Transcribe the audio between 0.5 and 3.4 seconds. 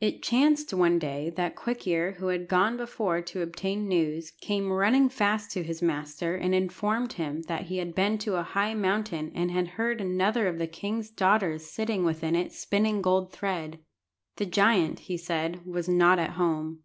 one day that Quick ear, who had gone before